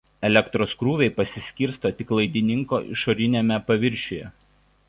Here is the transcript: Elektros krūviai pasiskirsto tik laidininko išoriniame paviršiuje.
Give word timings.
Elektros 0.27 0.71
krūviai 0.79 1.09
pasiskirsto 1.17 1.93
tik 1.99 2.15
laidininko 2.21 2.83
išoriniame 2.97 3.63
paviršiuje. 3.71 4.35